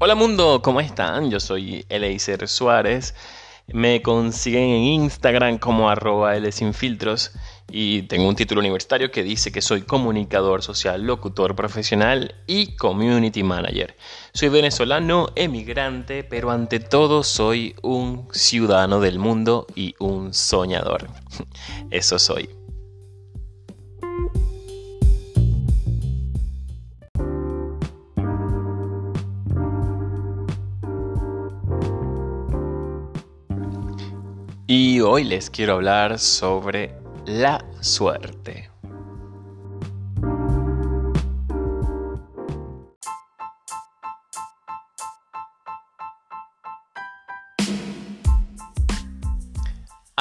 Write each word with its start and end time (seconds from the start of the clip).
Hola 0.00 0.14
mundo, 0.14 0.62
¿cómo 0.62 0.80
están? 0.80 1.28
Yo 1.28 1.40
soy 1.40 1.84
Eleiser 1.88 2.46
Suárez. 2.46 3.16
Me 3.66 4.00
consiguen 4.00 4.62
en 4.62 4.82
Instagram 4.84 5.58
como 5.58 5.90
arroba 5.90 6.34
Filtros 6.72 7.32
y 7.68 8.02
tengo 8.02 8.28
un 8.28 8.36
título 8.36 8.60
universitario 8.60 9.10
que 9.10 9.24
dice 9.24 9.50
que 9.50 9.60
soy 9.60 9.82
comunicador 9.82 10.62
social, 10.62 11.02
locutor 11.02 11.56
profesional 11.56 12.36
y 12.46 12.76
community 12.76 13.42
manager. 13.42 13.96
Soy 14.32 14.50
venezolano, 14.50 15.30
emigrante, 15.34 16.22
pero 16.22 16.52
ante 16.52 16.78
todo 16.78 17.24
soy 17.24 17.74
un 17.82 18.28
ciudadano 18.30 19.00
del 19.00 19.18
mundo 19.18 19.66
y 19.74 19.96
un 19.98 20.32
soñador. 20.32 21.08
Eso 21.90 22.20
soy. 22.20 22.57
Y 34.70 35.00
hoy 35.00 35.24
les 35.24 35.48
quiero 35.48 35.76
hablar 35.76 36.18
sobre 36.18 36.92
la 37.24 37.64
suerte. 37.80 38.67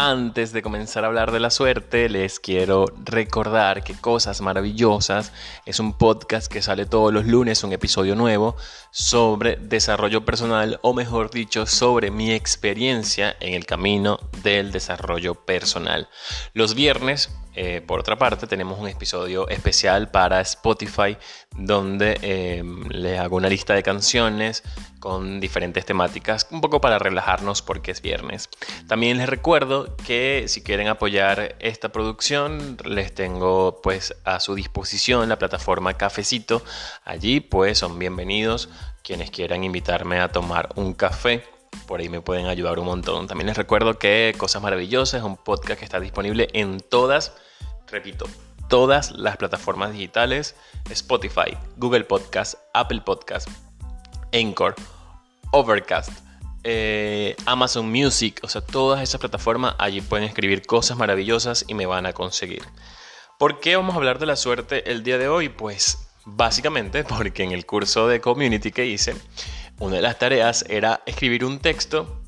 Antes 0.09 0.53
de 0.53 0.61
comenzar 0.61 1.03
a 1.03 1.07
hablar 1.07 1.33
de 1.33 1.41
la 1.41 1.49
suerte, 1.49 2.07
les 2.07 2.39
quiero 2.39 2.85
recordar 3.03 3.83
que 3.83 3.93
Cosas 3.93 4.39
Maravillosas 4.39 5.33
es 5.65 5.81
un 5.81 5.97
podcast 5.97 6.49
que 6.49 6.61
sale 6.61 6.85
todos 6.85 7.13
los 7.13 7.25
lunes, 7.25 7.65
un 7.65 7.73
episodio 7.73 8.15
nuevo 8.15 8.55
sobre 8.89 9.57
desarrollo 9.57 10.23
personal 10.23 10.79
o 10.81 10.93
mejor 10.93 11.29
dicho, 11.29 11.65
sobre 11.65 12.09
mi 12.09 12.31
experiencia 12.31 13.35
en 13.41 13.53
el 13.53 13.65
camino 13.65 14.17
del 14.43 14.71
desarrollo 14.71 15.35
personal. 15.35 16.07
Los 16.53 16.73
viernes 16.73 17.29
eh, 17.59 17.81
por 17.81 17.99
otra 17.99 18.19
parte, 18.19 18.45
tenemos 18.45 18.77
un 18.77 18.87
episodio 18.87 19.49
especial 19.49 20.11
para 20.11 20.41
Spotify 20.41 21.17
donde 21.55 22.19
eh, 22.21 22.63
les 22.89 23.19
hago 23.19 23.35
una 23.35 23.49
lista 23.49 23.73
de 23.73 23.81
canciones 23.81 24.61
con 24.99 25.39
diferentes 25.39 25.83
temáticas, 25.83 26.47
un 26.51 26.61
poco 26.61 26.79
para 26.81 26.99
relajarnos 26.99 27.63
porque 27.63 27.89
es 27.89 28.03
viernes. 28.03 28.49
También 28.87 29.17
les 29.17 29.27
recuerdo 29.27 29.97
que 30.05 30.45
si 30.47 30.61
quieren 30.61 30.87
apoyar 30.87 31.55
esta 31.57 31.89
producción, 31.89 32.77
les 32.85 33.15
tengo 33.15 33.81
pues 33.81 34.15
a 34.23 34.39
su 34.39 34.53
disposición 34.53 35.27
la 35.27 35.39
plataforma 35.39 35.95
Cafecito. 35.95 36.61
Allí 37.05 37.39
pues 37.39 37.79
son 37.79 37.97
bienvenidos 37.97 38.69
quienes 39.01 39.31
quieran 39.31 39.63
invitarme 39.63 40.19
a 40.19 40.31
tomar 40.31 40.69
un 40.75 40.93
café 40.93 41.43
por 41.87 41.99
ahí 42.01 42.09
me 42.09 42.21
pueden 42.21 42.45
ayudar 42.45 42.77
un 42.77 42.85
montón. 42.85 43.25
También 43.25 43.47
les 43.47 43.57
recuerdo 43.57 43.97
que 43.97 44.35
Cosas 44.37 44.61
Maravillosas 44.61 45.21
es 45.21 45.25
un 45.25 45.37
podcast 45.37 45.79
que 45.79 45.85
está 45.85 45.99
disponible 45.99 46.49
en 46.53 46.79
todas 46.79 47.33
repito, 47.91 48.25
todas 48.67 49.11
las 49.11 49.37
plataformas 49.37 49.93
digitales, 49.93 50.55
Spotify, 50.89 51.57
Google 51.77 52.03
Podcast, 52.03 52.55
Apple 52.73 53.01
Podcast, 53.01 53.47
Anchor, 54.33 54.75
Overcast, 55.51 56.11
eh, 56.63 57.35
Amazon 57.45 57.89
Music, 57.89 58.39
o 58.43 58.49
sea, 58.49 58.61
todas 58.61 59.01
esas 59.01 59.19
plataformas, 59.19 59.75
allí 59.77 60.01
pueden 60.01 60.25
escribir 60.25 60.65
cosas 60.65 60.97
maravillosas 60.97 61.65
y 61.67 61.73
me 61.73 61.85
van 61.85 62.05
a 62.05 62.13
conseguir. 62.13 62.63
¿Por 63.39 63.59
qué 63.59 63.75
vamos 63.75 63.93
a 63.93 63.97
hablar 63.97 64.19
de 64.19 64.25
la 64.25 64.35
suerte 64.35 64.91
el 64.91 65.03
día 65.03 65.17
de 65.17 65.29
hoy? 65.29 65.49
Pues 65.49 66.09
básicamente 66.25 67.03
porque 67.03 67.43
en 67.43 67.51
el 67.51 67.65
curso 67.65 68.07
de 68.07 68.19
community 68.19 68.71
que 68.71 68.85
hice, 68.85 69.15
una 69.79 69.97
de 69.97 70.01
las 70.01 70.17
tareas 70.17 70.65
era 70.69 71.01
escribir 71.05 71.45
un 71.45 71.59
texto 71.59 72.21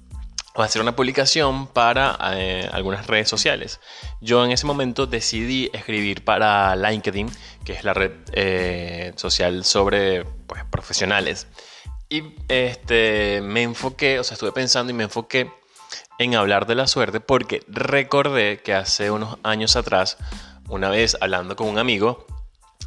o 0.56 0.64
hacer 0.64 0.82
una 0.82 0.96
publicación 0.96 1.68
para 1.68 2.18
eh, 2.34 2.68
algunas 2.72 3.08
redes 3.08 3.30
sociales. 3.30 3.80
Yo 4.20 4.44
en 4.44 4.52
ese 4.52 4.66
momento 4.66 5.08
decidí 5.08 5.70
escribir 5.74 6.24
para 6.24 6.76
LinkedIn, 6.76 7.30
que 7.64 7.74
es 7.74 7.84
la 7.84 7.94
red 7.94 8.12
eh, 8.34 9.14
social 9.16 9.64
sobre 9.64 10.26
pues, 10.48 10.64
profesionales. 10.66 11.48
Y 12.10 12.24
este, 12.48 13.42
me 13.42 13.62
enfoqué, 13.62 14.20
o 14.20 14.24
sea, 14.24 14.34
estuve 14.34 14.52
pensando 14.52 14.92
y 14.92 14.96
me 14.96 15.04
enfoqué 15.04 15.52
en 16.18 16.36
hablar 16.36 16.66
de 16.66 16.76
la 16.76 16.88
suerte 16.88 17.20
porque 17.20 17.64
recordé 17.68 18.62
que 18.62 18.74
hace 18.74 19.12
unos 19.12 19.38
años 19.44 19.76
atrás, 19.76 20.18
una 20.68 20.90
vez 20.90 21.18
hablando 21.22 21.56
con 21.56 21.68
un 21.68 21.78
amigo, 21.78 22.26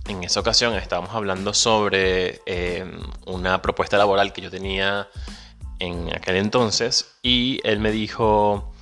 en 0.09 0.25
esa 0.25 0.41
ocasión 0.41 0.75
estábamos 0.75 1.15
hablando 1.15 1.55
sobre 1.55 2.41
eh, 2.47 2.85
una 3.27 3.63
propuesta 3.63 3.97
laboral 3.97 4.33
que 4.33 4.41
yo 4.41 4.51
tenía 4.51 5.09
en 5.79 6.15
aquel 6.15 6.37
entonces 6.37 7.15
y 7.23 7.61
él 7.65 7.79
me 7.79 7.91
dijo, 7.91 8.73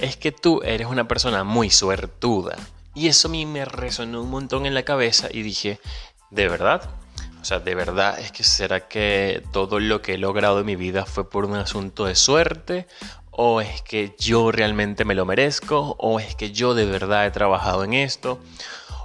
es 0.00 0.16
que 0.16 0.32
tú 0.32 0.60
eres 0.62 0.86
una 0.86 1.08
persona 1.08 1.44
muy 1.44 1.70
suertuda. 1.70 2.56
Y 2.94 3.08
eso 3.08 3.28
a 3.28 3.30
mí 3.30 3.46
me 3.46 3.64
resonó 3.64 4.22
un 4.22 4.30
montón 4.30 4.66
en 4.66 4.74
la 4.74 4.82
cabeza 4.82 5.28
y 5.30 5.42
dije, 5.42 5.80
¿de 6.30 6.48
verdad? 6.48 6.90
O 7.40 7.44
sea, 7.44 7.60
¿de 7.60 7.74
verdad 7.74 8.18
es 8.18 8.32
que 8.32 8.44
será 8.44 8.88
que 8.88 9.42
todo 9.52 9.80
lo 9.80 10.02
que 10.02 10.14
he 10.14 10.18
logrado 10.18 10.60
en 10.60 10.66
mi 10.66 10.76
vida 10.76 11.06
fue 11.06 11.28
por 11.28 11.44
un 11.44 11.56
asunto 11.56 12.04
de 12.04 12.14
suerte? 12.14 12.86
¿O 13.30 13.60
es 13.60 13.80
que 13.82 14.14
yo 14.18 14.50
realmente 14.52 15.04
me 15.04 15.14
lo 15.14 15.24
merezco? 15.24 15.96
¿O 15.98 16.20
es 16.20 16.34
que 16.34 16.52
yo 16.52 16.74
de 16.74 16.84
verdad 16.84 17.26
he 17.26 17.30
trabajado 17.30 17.84
en 17.84 17.94
esto? 17.94 18.40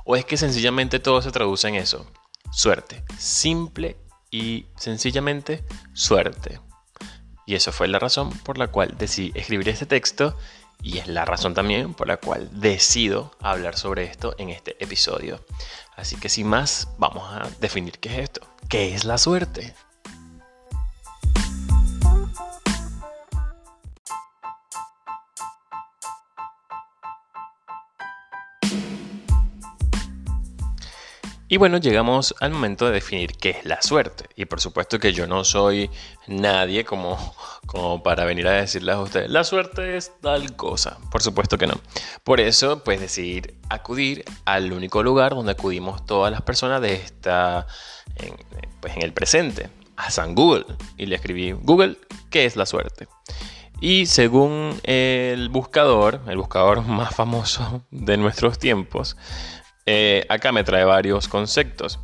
¿O 0.06 0.16
es 0.16 0.24
que 0.24 0.38
sencillamente 0.38 1.00
todo 1.00 1.20
se 1.24 1.32
traduce 1.32 1.68
en 1.68 1.76
eso? 1.76 2.06
Suerte. 2.52 3.04
Simple 3.18 3.98
y 4.30 4.68
sencillamente 4.78 5.64
suerte. 5.94 6.62
Y 7.48 7.56
eso 7.56 7.72
fue 7.72 7.88
la 7.88 7.98
razón 7.98 8.30
por 8.30 8.60
la 8.60 8.68
cual 8.68 8.96
decidí 9.00 9.32
escribir 9.34 9.68
este 9.68 9.88
texto 9.88 10.38
y 10.84 11.00
es 11.00 11.08
la 11.08 11.26
razón 11.26 11.56
también 11.56 11.96
por 11.96 12.08
la 12.08 12.18
cual 12.18 12.50
decido 12.54 13.32
hablar 13.42 13.78
sobre 13.78 14.04
esto 14.04 14.36
en 14.38 14.50
este 14.50 14.82
episodio. 14.84 15.44
Así 15.96 16.18
que 16.18 16.30
sin 16.30 16.48
más, 16.48 16.88
vamos 17.00 17.24
a 17.34 17.50
definir 17.60 17.98
qué 17.98 18.10
es 18.10 18.20
esto. 18.20 18.42
¿Qué 18.70 18.94
es 18.94 19.06
la 19.06 19.18
suerte? 19.18 19.74
Y 31.48 31.58
bueno, 31.58 31.78
llegamos 31.78 32.34
al 32.40 32.52
momento 32.52 32.88
de 32.88 32.94
definir 32.94 33.34
qué 33.34 33.52
es 33.52 33.66
la 33.66 33.80
suerte. 33.84 34.26
Y 34.36 34.46
por 34.46 34.60
supuesto 34.60 35.00
que 35.00 35.14
yo 35.14 35.28
no 35.28 35.44
soy 35.44 35.92
nadie 36.26 36.86
como, 36.86 37.36
como 37.68 38.02
para 38.02 38.26
venir 38.26 38.48
a 38.48 38.54
decirles 38.54 38.96
a 38.96 39.02
ustedes, 39.02 39.30
la 39.30 39.44
suerte 39.44 39.96
es 39.96 40.12
tal 40.22 40.56
cosa. 40.56 40.98
Por 41.12 41.22
supuesto 41.22 41.60
que 41.60 41.68
no. 41.68 41.76
Por 42.24 42.40
eso, 42.40 42.84
pues 42.84 43.00
decidir 43.00 43.60
acudir 43.70 44.26
al 44.46 44.74
único 44.74 45.04
lugar 45.04 45.36
donde 45.36 45.52
acudimos 45.52 46.04
todas 46.08 46.32
las 46.32 46.42
personas 46.42 46.82
de 46.82 46.96
esta, 46.96 47.68
pues 48.82 48.96
en 48.96 49.04
el 49.04 49.14
presente, 49.14 49.70
a 49.98 50.10
San 50.10 50.34
Google. 50.34 50.66
Y 50.98 51.06
le 51.06 51.16
escribí, 51.16 51.52
Google, 51.52 51.98
¿qué 52.32 52.46
es 52.46 52.56
la 52.56 52.66
suerte? 52.66 53.08
Y 53.82 54.08
según 54.08 54.80
el 54.84 55.50
buscador, 55.50 56.22
el 56.28 56.38
buscador 56.38 56.82
más 56.88 57.14
famoso 57.14 57.84
de 57.92 58.18
nuestros 58.18 58.58
tiempos, 58.58 59.16
eh, 59.86 60.26
acá 60.30 60.52
me 60.52 60.64
trae 60.64 60.84
varios 60.84 61.28
conceptos. 61.28 62.00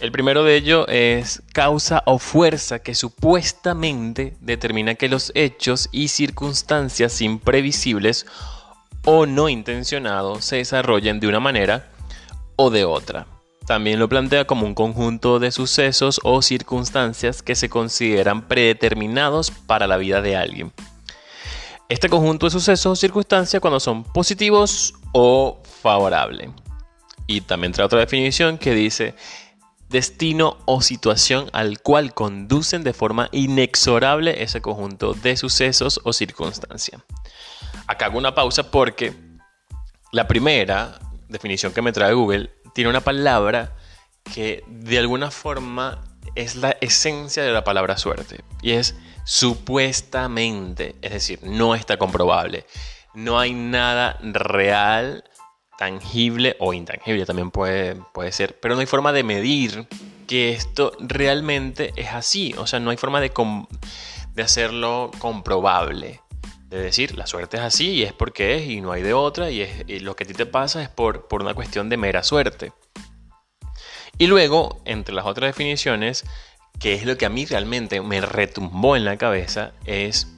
El 0.00 0.10
primero 0.10 0.42
de 0.42 0.56
ellos 0.56 0.86
es 0.88 1.42
causa 1.52 2.02
o 2.06 2.18
fuerza 2.18 2.80
que 2.80 2.94
supuestamente 2.94 4.36
determina 4.40 4.94
que 4.94 5.08
los 5.08 5.30
hechos 5.34 5.88
y 5.92 6.08
circunstancias 6.08 7.20
imprevisibles 7.20 8.26
o 9.04 9.26
no 9.26 9.48
intencionados 9.48 10.44
se 10.44 10.56
desarrollen 10.56 11.20
de 11.20 11.28
una 11.28 11.40
manera 11.40 11.90
o 12.56 12.70
de 12.70 12.84
otra. 12.84 13.26
También 13.66 14.00
lo 14.00 14.08
plantea 14.08 14.44
como 14.44 14.66
un 14.66 14.74
conjunto 14.74 15.38
de 15.38 15.52
sucesos 15.52 16.20
o 16.24 16.42
circunstancias 16.42 17.42
que 17.42 17.54
se 17.54 17.68
consideran 17.68 18.48
predeterminados 18.48 19.50
para 19.50 19.86
la 19.86 19.98
vida 19.98 20.20
de 20.20 20.36
alguien. 20.36 20.72
Este 21.88 22.08
conjunto 22.08 22.46
de 22.46 22.50
sucesos 22.50 22.86
o 22.86 22.96
circunstancias 22.96 23.60
cuando 23.60 23.78
son 23.78 24.02
positivos 24.02 24.94
o 25.12 25.60
favorables. 25.82 26.50
Y 27.26 27.42
también 27.42 27.72
trae 27.72 27.86
otra 27.86 28.00
definición 28.00 28.58
que 28.58 28.74
dice 28.74 29.14
destino 29.88 30.56
o 30.64 30.80
situación 30.80 31.50
al 31.52 31.80
cual 31.80 32.14
conducen 32.14 32.82
de 32.82 32.94
forma 32.94 33.28
inexorable 33.30 34.42
ese 34.42 34.62
conjunto 34.62 35.12
de 35.14 35.36
sucesos 35.36 36.00
o 36.02 36.12
circunstancias. 36.12 37.02
Acá 37.86 38.06
hago 38.06 38.18
una 38.18 38.34
pausa 38.34 38.70
porque 38.70 39.12
la 40.10 40.26
primera 40.26 40.98
definición 41.28 41.72
que 41.72 41.82
me 41.82 41.92
trae 41.92 42.14
Google 42.14 42.50
tiene 42.74 42.90
una 42.90 43.02
palabra 43.02 43.76
que 44.34 44.64
de 44.66 44.98
alguna 44.98 45.30
forma 45.30 46.02
es 46.34 46.56
la 46.56 46.76
esencia 46.80 47.42
de 47.42 47.52
la 47.52 47.64
palabra 47.64 47.98
suerte 47.98 48.42
y 48.62 48.72
es 48.72 48.96
supuestamente, 49.24 50.96
es 51.02 51.12
decir, 51.12 51.40
no 51.42 51.74
está 51.74 51.98
comprobable. 51.98 52.66
No 53.14 53.38
hay 53.38 53.52
nada 53.52 54.18
real 54.22 55.24
tangible 55.82 56.54
o 56.60 56.72
intangible 56.72 57.26
también 57.26 57.50
puede, 57.50 57.96
puede 58.14 58.30
ser, 58.30 58.56
pero 58.60 58.76
no 58.76 58.82
hay 58.82 58.86
forma 58.86 59.12
de 59.12 59.24
medir 59.24 59.88
que 60.28 60.52
esto 60.52 60.92
realmente 61.00 61.92
es 61.96 62.12
así. 62.12 62.54
O 62.56 62.68
sea, 62.68 62.78
no 62.78 62.90
hay 62.90 62.96
forma 62.96 63.20
de, 63.20 63.32
de 64.32 64.42
hacerlo 64.44 65.10
comprobable. 65.18 66.20
De 66.68 66.80
decir, 66.80 67.18
la 67.18 67.26
suerte 67.26 67.56
es 67.56 67.64
así 67.64 67.94
y 67.94 68.02
es 68.04 68.12
porque 68.12 68.58
es 68.58 68.70
y 68.70 68.80
no 68.80 68.92
hay 68.92 69.02
de 69.02 69.12
otra 69.12 69.50
y, 69.50 69.62
es, 69.62 70.02
lo 70.02 70.14
que 70.14 70.22
a 70.22 70.26
ti 70.28 70.34
te 70.34 70.46
pasa 70.46 70.84
es 70.84 70.88
por, 70.88 71.26
por 71.26 71.42
una 71.42 71.52
cuestión 71.52 71.88
de 71.88 71.96
mera 71.96 72.22
suerte. 72.22 72.72
Y 74.18 74.28
luego, 74.28 74.80
entre 74.84 75.12
las 75.16 75.26
otras 75.26 75.48
definiciones, 75.48 76.24
que 76.78 76.94
es 76.94 77.04
lo 77.04 77.18
que 77.18 77.26
a 77.26 77.28
mí 77.28 77.44
realmente 77.44 78.00
me 78.00 78.20
retumbó 78.20 78.94
en 78.94 79.04
la 79.04 79.16
cabeza, 79.16 79.72
es 79.84 80.28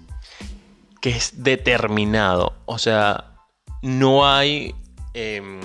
que 1.03 1.11
es 1.11 1.45
determinado. 1.45 2.55
O 2.65 2.79
sea, 2.79 3.35
no 3.83 4.27
hay... 4.27 4.75
Em, 5.15 5.61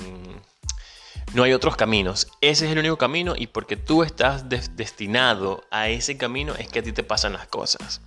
no 1.33 1.43
hay 1.43 1.53
otros 1.53 1.75
caminos. 1.75 2.27
Ese 2.41 2.65
es 2.65 2.71
el 2.71 2.79
único 2.79 2.97
camino 2.97 3.35
y 3.37 3.47
porque 3.47 3.75
tú 3.75 4.03
estás 4.03 4.49
destinado 4.49 5.63
a 5.69 5.89
ese 5.89 6.17
camino 6.17 6.55
es 6.55 6.67
que 6.69 6.79
a 6.79 6.83
ti 6.83 6.91
te 6.91 7.03
pasan 7.03 7.33
las 7.33 7.47
cosas. 7.47 8.01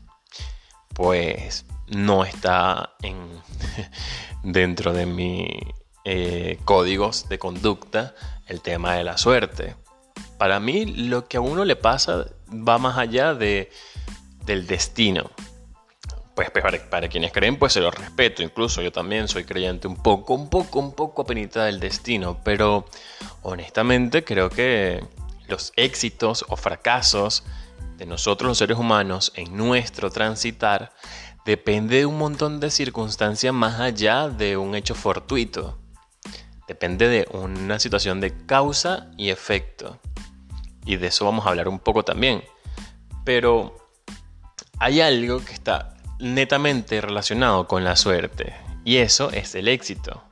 Pues 0.94 1.65
no 1.89 2.25
está 2.25 2.94
en, 3.03 3.17
dentro 4.43 4.93
de 4.93 5.06
mis 5.06 5.49
eh, 6.05 6.59
códigos 6.65 7.29
de 7.29 7.39
conducta 7.39 8.15
el 8.47 8.61
tema 8.61 8.95
de 8.95 9.05
la 9.05 9.19
suerte. 9.19 9.77
Para 10.38 10.59
mí 10.59 10.85
lo 10.85 11.29
que 11.29 11.37
a 11.37 11.41
uno 11.41 11.65
le 11.65 11.77
pasa 11.77 12.27
va 12.50 12.79
más 12.79 12.99
allá 12.99 13.35
de, 13.35 13.71
del 14.45 14.67
destino. 14.67 15.31
Pues, 16.34 16.50
pues 16.50 16.81
para, 16.90 17.08
quienes 17.08 17.32
creen, 17.32 17.58
pues 17.58 17.75
se 17.75 17.81
lo 17.81 17.90
respeto. 17.90 18.43
Incluso 18.43 18.81
yo 18.82 18.90
también 18.93 19.29
soy 19.29 19.44
creyente 19.44 19.87
un 19.87 19.96
poco, 19.96 20.34
un 20.34 20.49
poco, 20.49 20.79
un 20.79 20.93
poco 20.93 21.23
apenita 21.23 21.64
del 21.64 21.81
destino. 21.81 22.40
Pero 22.43 22.87
honestamente 23.43 24.25
creo 24.25 24.49
que 24.50 25.05
los 25.49 25.73
éxitos 25.76 26.44
o 26.49 26.56
fracasos 26.56 27.44
de 27.96 28.06
nosotros 28.06 28.49
los 28.49 28.58
seres 28.58 28.79
humanos 28.79 29.32
en 29.37 29.56
nuestro 29.56 30.11
transitar 30.11 30.93
depende 31.44 31.99
de 31.99 32.06
un 32.06 32.17
montón 32.17 32.61
de 32.61 32.70
circunstancias 32.70 33.52
más 33.52 33.81
allá 33.81 34.28
de 34.28 34.56
un 34.56 34.75
hecho 34.75 34.94
fortuito. 34.94 35.78
Depende 36.67 37.08
de 37.08 37.28
una 37.32 37.78
situación 37.78 38.20
de 38.20 38.46
causa 38.46 39.11
y 39.19 39.31
efecto 39.31 40.00
y 40.85 40.96
de 40.96 41.08
eso 41.08 41.25
vamos 41.25 41.46
a 41.46 41.50
hablar 41.50 41.69
un 41.69 41.78
poco 41.78 42.05
también. 42.05 42.43
Pero 43.25 43.76
hay 44.78 45.00
algo 45.00 45.44
que 45.44 45.52
está 45.52 45.92
netamente 46.23 47.01
relacionado 47.01 47.67
con 47.67 47.85
la 47.85 47.97
suerte 47.97 48.55
y 48.85 48.97
eso 48.99 49.31
es 49.31 49.55
el 49.55 49.69
éxito. 49.69 50.23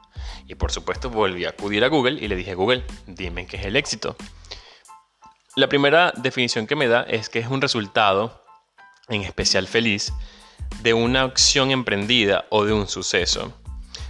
Y 0.47 0.55
por 0.55 0.73
supuesto 0.73 1.11
volví 1.11 1.45
a 1.45 1.51
acudir 1.51 1.85
a 1.85 1.89
Google 1.89 2.19
y 2.25 2.29
le 2.29 2.37
dije, 2.37 2.55
Google, 2.55 2.85
dime 3.07 3.47
qué 3.47 3.57
es 3.57 3.67
el 3.67 3.77
éxito. 3.77 4.17
La 5.57 5.69
primera 5.69 6.13
definición 6.17 6.67
que 6.67 6.77
me 6.77 6.89
da 6.89 7.03
es 7.03 7.29
que 7.29 7.41
es 7.41 7.49
un 7.49 7.61
resultado, 7.61 8.45
en 9.09 9.23
especial 9.23 9.67
feliz, 9.67 10.13
de 10.83 10.95
una 10.95 11.23
acción 11.23 11.71
emprendida 11.71 12.47
o 12.51 12.65
de 12.65 12.73
un 12.73 12.89
suceso. 12.89 13.53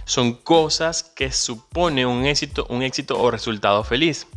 Son 0.05 0.33
cosas 0.33 1.03
que 1.03 1.31
supone 1.31 2.05
un 2.05 2.25
éxito, 2.25 2.65
un 2.69 2.83
éxito 2.83 3.19
o 3.19 3.31
resultado 3.31 3.83
feliz 3.83 4.27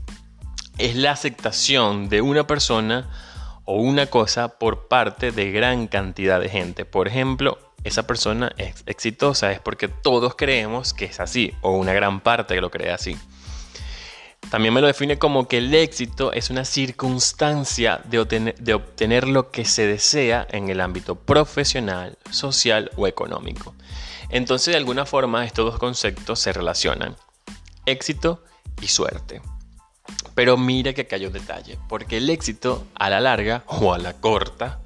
es 0.78 0.96
la 0.96 1.12
aceptación 1.12 2.08
de 2.08 2.20
una 2.20 2.46
persona 2.46 3.08
o 3.64 3.76
una 3.76 4.06
cosa 4.06 4.58
por 4.58 4.88
parte 4.88 5.32
de 5.32 5.50
gran 5.50 5.86
cantidad 5.86 6.40
de 6.40 6.48
gente. 6.48 6.84
Por 6.84 7.08
ejemplo, 7.08 7.58
esa 7.84 8.06
persona 8.06 8.52
es 8.56 8.82
exitosa 8.86 9.52
es 9.52 9.60
porque 9.60 9.88
todos 9.88 10.34
creemos 10.36 10.94
que 10.94 11.04
es 11.04 11.20
así 11.20 11.52
o 11.60 11.72
una 11.72 11.92
gran 11.92 12.20
parte 12.20 12.60
lo 12.60 12.70
cree 12.70 12.90
así. 12.90 13.16
También 14.50 14.74
me 14.74 14.80
lo 14.80 14.86
define 14.86 15.18
como 15.18 15.48
que 15.48 15.58
el 15.58 15.74
éxito 15.74 16.32
es 16.32 16.50
una 16.50 16.64
circunstancia 16.64 18.00
de 18.04 18.18
obtener, 18.18 18.54
de 18.56 18.74
obtener 18.74 19.26
lo 19.26 19.50
que 19.50 19.64
se 19.64 19.86
desea 19.86 20.46
en 20.50 20.68
el 20.68 20.80
ámbito 20.80 21.14
profesional, 21.14 22.18
social 22.30 22.90
o 22.96 23.06
económico. 23.06 23.74
Entonces, 24.28 24.72
de 24.72 24.78
alguna 24.78 25.06
forma, 25.06 25.44
estos 25.44 25.64
dos 25.64 25.78
conceptos 25.78 26.40
se 26.40 26.52
relacionan. 26.52 27.16
Éxito 27.86 28.44
y 28.80 28.88
suerte. 28.88 29.40
Pero 30.34 30.56
mira 30.56 30.92
que 30.92 31.02
acá 31.02 31.16
hay 31.16 31.26
un 31.26 31.32
detalle, 31.32 31.78
porque 31.88 32.16
el 32.18 32.28
éxito 32.28 32.86
a 32.94 33.08
la 33.08 33.20
larga 33.20 33.64
o 33.66 33.94
a 33.94 33.98
la 33.98 34.14
corta 34.14 34.80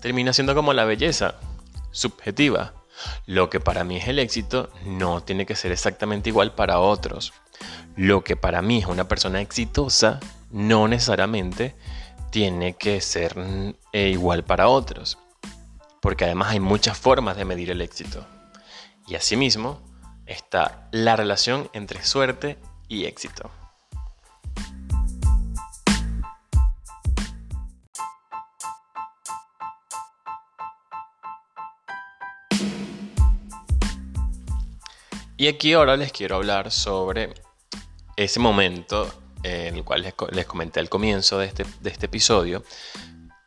termina 0.00 0.32
siendo 0.32 0.54
como 0.54 0.72
la 0.72 0.84
belleza, 0.84 1.36
subjetiva. 1.92 2.74
Lo 3.26 3.50
que 3.50 3.60
para 3.60 3.84
mí 3.84 3.96
es 3.96 4.08
el 4.08 4.18
éxito 4.18 4.70
no 4.84 5.22
tiene 5.22 5.46
que 5.46 5.56
ser 5.56 5.72
exactamente 5.72 6.28
igual 6.28 6.54
para 6.54 6.80
otros. 6.80 7.32
Lo 7.96 8.24
que 8.24 8.36
para 8.36 8.62
mí 8.62 8.78
es 8.78 8.86
una 8.86 9.08
persona 9.08 9.40
exitosa 9.40 10.20
no 10.50 10.88
necesariamente 10.88 11.74
tiene 12.30 12.74
que 12.74 13.00
ser 13.00 13.34
eh, 13.92 14.08
igual 14.08 14.44
para 14.44 14.68
otros. 14.68 15.18
Porque 16.00 16.24
además 16.24 16.50
hay 16.50 16.60
muchas 16.60 16.98
formas 16.98 17.36
de 17.36 17.44
medir 17.44 17.70
el 17.70 17.80
éxito. 17.80 18.26
Y 19.06 19.14
asimismo 19.14 19.80
está 20.26 20.88
la 20.90 21.16
relación 21.16 21.70
entre 21.72 22.04
suerte 22.04 22.58
y 22.88 23.04
éxito. 23.04 23.50
Y 35.42 35.48
aquí 35.48 35.72
ahora 35.72 35.96
les 35.96 36.12
quiero 36.12 36.36
hablar 36.36 36.70
sobre 36.70 37.34
ese 38.14 38.38
momento 38.38 39.12
en 39.42 39.74
el 39.74 39.82
cual 39.82 40.14
les, 40.30 40.46
comenté 40.46 40.78
al 40.78 40.88
comienzo 40.88 41.40
de 41.40 41.46
este, 41.46 41.66
este 41.82 42.06
episodio, 42.06 42.62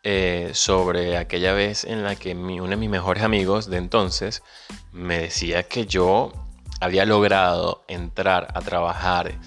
eh, 0.04 0.52
sobre 0.54 1.16
aquella 1.16 1.54
vez 1.54 1.86
en 1.86 2.04
la 2.04 2.18
que 2.18 2.36
uno 2.36 2.68
de 2.68 2.76
mis 2.76 2.90
mejores 2.90 3.24
amigos 3.24 3.68
de 3.68 3.78
entonces 3.78 4.44
me 4.92 5.20
decía 5.20 5.64
que 5.70 5.86
yo 5.86 6.34
había 6.82 7.06
logrado 7.06 7.86
entrar 7.88 8.52
a 8.54 8.60
trabajar 8.60 9.40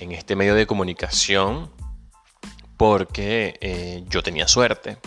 en 0.00 0.10
este 0.10 0.34
medio 0.34 0.56
de 0.56 0.66
comunicación 0.66 1.70
porque 2.76 3.58
eh, 3.60 4.02
yo 4.08 4.24
tenía 4.24 4.48
suerte. 4.48 4.98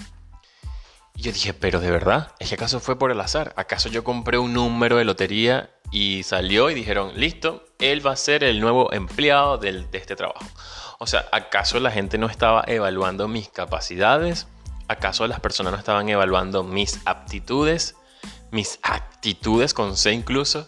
Y 1.14 1.24
yo 1.24 1.34
dije, 1.34 1.54
pero 1.54 1.82
de 1.82 1.92
verdad, 1.92 2.32
¿es 2.40 2.48
que 2.48 2.56
acaso 2.56 2.80
fue 2.80 2.98
por 2.98 3.12
el 3.12 3.20
azar? 3.20 3.52
¿Acaso 3.58 3.90
yo 3.90 4.06
compré 4.06 4.38
un 4.38 4.54
número 4.54 4.96
de 4.96 5.04
lotería 5.04 5.72
y 5.92 6.24
salió 6.24 6.70
y 6.70 6.74
dijeron, 6.74 7.14
listo, 7.16 7.66
él 7.80 8.06
va 8.06 8.12
a 8.12 8.16
ser 8.16 8.44
el 8.44 8.60
nuevo 8.60 8.92
empleado 8.94 9.58
de 9.58 9.86
este 9.94 10.16
trabajo? 10.16 10.46
O 11.00 11.08
sea, 11.08 11.28
¿acaso 11.32 11.80
la 11.80 11.92
gente 11.92 12.18
no 12.18 12.28
estaba 12.28 12.64
evaluando 12.68 13.28
mis 13.28 13.48
capacidades? 13.50 14.48
¿Acaso 14.88 15.28
las 15.28 15.40
personas 15.40 15.72
no 15.72 15.80
estaban 15.80 16.10
evaluando 16.10 16.64
mis 16.64 17.00
aptitudes? 17.06 17.96
Mis 18.52 18.80
actitudes 18.84 19.74
con 19.74 19.96
C 19.96 20.12
incluso. 20.12 20.68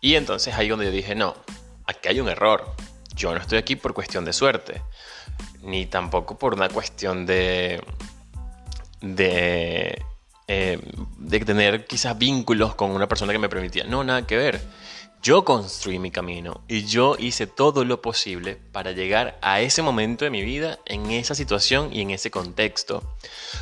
Y 0.00 0.14
entonces 0.14 0.54
ahí 0.54 0.68
donde 0.68 0.86
yo 0.86 0.92
dije, 0.92 1.14
no, 1.14 1.34
aquí 1.86 2.08
hay 2.08 2.20
un 2.20 2.28
error. 2.28 2.74
Yo 3.14 3.32
no 3.34 3.40
estoy 3.40 3.58
aquí 3.58 3.76
por 3.76 3.94
cuestión 3.94 4.24
de 4.24 4.32
suerte, 4.32 4.82
ni 5.62 5.86
tampoco 5.86 6.38
por 6.38 6.54
una 6.54 6.68
cuestión 6.68 7.26
de, 7.26 7.82
de, 9.00 10.04
eh, 10.54 10.78
de 11.16 11.40
tener 11.40 11.86
quizás 11.86 12.18
vínculos 12.18 12.74
con 12.74 12.90
una 12.90 13.08
persona 13.08 13.32
que 13.32 13.38
me 13.38 13.48
permitía. 13.48 13.84
No, 13.84 14.04
nada 14.04 14.26
que 14.26 14.36
ver. 14.36 14.60
Yo 15.22 15.46
construí 15.46 15.98
mi 15.98 16.10
camino 16.10 16.62
y 16.68 16.84
yo 16.84 17.16
hice 17.18 17.46
todo 17.46 17.86
lo 17.86 18.02
posible 18.02 18.58
para 18.70 18.92
llegar 18.92 19.38
a 19.40 19.62
ese 19.62 19.80
momento 19.80 20.26
de 20.26 20.30
mi 20.30 20.42
vida, 20.42 20.78
en 20.84 21.10
esa 21.10 21.34
situación 21.34 21.88
y 21.90 22.02
en 22.02 22.10
ese 22.10 22.30
contexto. 22.30 23.02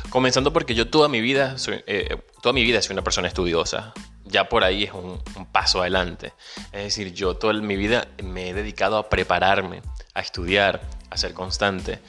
Comenzando 0.09 0.51
porque 0.51 0.75
yo 0.75 0.89
toda 0.89 1.07
mi 1.07 1.21
vida 1.21 1.57
soy, 1.57 1.81
eh, 1.87 2.17
toda 2.41 2.51
mi 2.51 2.63
vida 2.63 2.81
soy 2.81 2.93
una 2.93 3.03
persona 3.03 3.29
estudiosa. 3.29 3.93
Ya 4.25 4.49
por 4.49 4.65
ahí 4.65 4.83
es 4.83 4.91
un, 4.91 5.21
un, 5.37 5.45
paso 5.45 5.79
adelante. 5.79 6.33
Es 6.73 6.83
decir, 6.83 7.13
yo 7.13 7.37
toda 7.37 7.53
mi 7.53 7.77
vida 7.77 8.09
me 8.21 8.49
he 8.49 8.53
dedicado 8.53 8.97
a 8.97 9.07
prepararme, 9.07 9.81
a 10.13 10.19
estudiar, 10.19 10.81
a 11.09 11.15
ser 11.15 11.33
constante. 11.33 11.99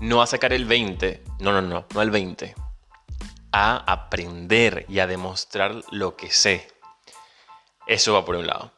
No 0.00 0.20
a 0.20 0.26
sacar 0.26 0.52
el 0.52 0.64
20, 0.64 1.22
no, 1.38 1.52
no, 1.52 1.62
no, 1.62 1.86
no 1.94 2.02
el 2.02 2.10
20, 2.10 2.54
a 3.52 3.76
aprender 3.76 4.86
y 4.88 4.98
a 4.98 5.06
demostrar 5.06 5.82
lo 5.90 6.16
que 6.16 6.30
sé. 6.30 6.68
Eso 7.86 8.14
va 8.14 8.24
por 8.24 8.36
un 8.36 8.46
lado. 8.46 8.72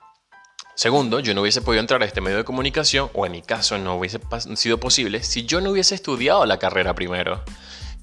Segundo, 0.75 1.21
yo 1.21 1.35
no 1.35 1.43
hubiese 1.43 1.63
podido 1.63 1.81
entrar 1.81 2.03
a 2.03 2.07
este 2.07 2.21
medio 2.21 2.39
de 2.39 2.45
comunicación, 2.45 3.09
o 3.15 3.27
en 3.27 3.33
mi 3.33 3.43
caso 3.43 3.79
no 3.79 3.97
hubiese 3.97 4.19
sido 4.57 4.81
posible, 4.81 5.23
si 5.23 5.47
yo 5.47 5.61
no 5.61 5.71
hubiese 5.71 5.95
estudiado 5.95 6.45
la 6.47 6.59
carrera 6.59 6.95
primero. 6.95 7.45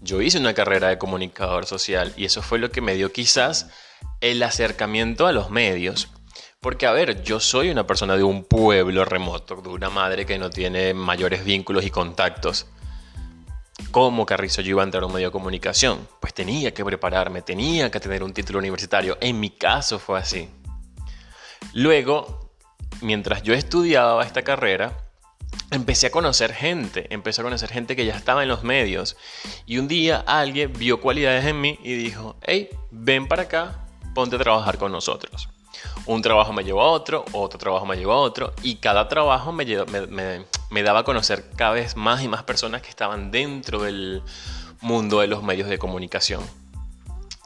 Yo 0.01 0.21
hice 0.21 0.39
una 0.39 0.53
carrera 0.53 0.87
de 0.87 0.97
comunicador 0.97 1.65
social 1.65 2.13
y 2.15 2.25
eso 2.25 2.41
fue 2.41 2.59
lo 2.59 2.71
que 2.71 2.81
me 2.81 2.95
dio 2.95 3.11
quizás 3.11 3.69
el 4.21 4.41
acercamiento 4.41 5.27
a 5.27 5.31
los 5.31 5.51
medios. 5.51 6.07
Porque, 6.61 6.85
a 6.87 6.91
ver, 6.91 7.23
yo 7.23 7.39
soy 7.39 7.69
una 7.69 7.85
persona 7.85 8.15
de 8.15 8.23
un 8.23 8.43
pueblo 8.43 9.03
remoto, 9.03 9.57
de 9.57 9.69
una 9.69 9.89
madre 9.89 10.25
que 10.25 10.39
no 10.39 10.49
tiene 10.49 10.93
mayores 10.93 11.43
vínculos 11.43 11.85
y 11.85 11.89
contactos. 11.89 12.67
¿Cómo 13.91 14.25
Carrizo 14.25 14.62
yo 14.62 14.69
iba 14.69 14.83
a 14.83 14.86
entrar 14.86 15.03
a 15.03 15.05
un 15.05 15.12
medio 15.12 15.27
de 15.27 15.31
comunicación? 15.33 16.07
Pues 16.21 16.33
tenía 16.33 16.74
que 16.74 16.86
prepararme, 16.86 17.41
tenía 17.41 17.91
que 17.91 18.00
tener 18.00 18.24
un 18.24 18.33
título 18.33 18.60
universitario. 18.60 19.17
En 19.19 19.38
mi 19.38 19.50
caso 19.50 20.00
fue 20.00 20.17
así. 20.17 20.50
Luego, 21.74 22.53
mientras 23.01 23.43
yo 23.43 23.53
estudiaba 23.53 24.24
esta 24.24 24.43
carrera, 24.43 24.98
empecé 25.71 26.07
a 26.07 26.12
conocer 26.12 26.53
gente, 26.53 27.13
empecé 27.13 27.41
a 27.41 27.43
conocer 27.43 27.69
gente 27.69 27.98
que 27.98 28.05
ya 28.05 28.15
estaba 28.15 28.43
en 28.43 28.48
los 28.48 28.63
medios. 28.63 29.17
Y 29.65 29.77
un 29.77 29.89
día 29.89 30.24
alguien 30.25 30.71
vio 30.71 31.01
cualidades 31.01 31.43
en 31.43 31.60
mí 31.60 31.77
y 31.83 31.93
dijo, 31.95 32.38
hey, 32.43 32.69
ven 32.91 33.27
para 33.27 33.43
acá, 33.43 33.88
ponte 34.15 34.38
a 34.38 34.39
trabajar 34.39 34.77
con 34.77 34.93
nosotros. 34.93 35.50
Un 36.05 36.21
trabajo 36.21 36.53
me 36.53 36.63
llevó 36.63 36.81
a 36.81 36.91
otro, 36.91 37.25
otro 37.33 37.60
trabajo 37.60 37.86
me 37.86 37.98
llevó 37.98 38.13
a 38.13 38.19
otro, 38.19 38.53
y 38.63 38.75
cada 38.75 39.10
trabajo 39.10 39.51
me, 39.51 39.65
me 40.07 40.45
daba 40.81 40.99
a 40.99 41.03
conocer 41.03 41.49
cada 41.55 41.73
vez 41.73 41.95
más 41.95 42.23
y 42.23 42.27
más 42.27 42.43
personas 42.43 42.81
que 42.81 42.89
estaban 42.89 43.29
dentro 43.29 43.83
del 43.83 44.23
mundo 44.79 45.19
de 45.19 45.27
los 45.27 45.43
medios 45.43 45.67
de 45.67 45.77
comunicación. 45.77 46.41